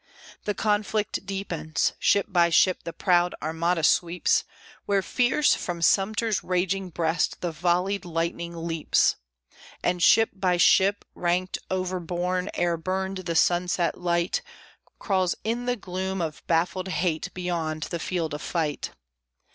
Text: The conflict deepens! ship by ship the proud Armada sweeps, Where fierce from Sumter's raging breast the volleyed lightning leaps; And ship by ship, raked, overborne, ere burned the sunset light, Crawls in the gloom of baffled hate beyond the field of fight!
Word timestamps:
The 0.45 0.55
conflict 0.55 1.27
deepens! 1.27 1.93
ship 1.99 2.25
by 2.27 2.49
ship 2.49 2.85
the 2.85 2.91
proud 2.91 3.35
Armada 3.39 3.83
sweeps, 3.83 4.43
Where 4.87 5.03
fierce 5.03 5.53
from 5.53 5.83
Sumter's 5.83 6.43
raging 6.43 6.89
breast 6.89 7.39
the 7.41 7.51
volleyed 7.51 8.03
lightning 8.03 8.65
leaps; 8.65 9.17
And 9.83 10.01
ship 10.01 10.31
by 10.33 10.57
ship, 10.57 11.05
raked, 11.13 11.59
overborne, 11.69 12.49
ere 12.55 12.77
burned 12.77 13.17
the 13.17 13.35
sunset 13.35 13.95
light, 14.01 14.41
Crawls 14.97 15.35
in 15.43 15.67
the 15.67 15.75
gloom 15.75 16.19
of 16.19 16.41
baffled 16.47 16.87
hate 16.87 17.29
beyond 17.35 17.83
the 17.83 17.99
field 17.99 18.33
of 18.33 18.41
fight! 18.41 18.89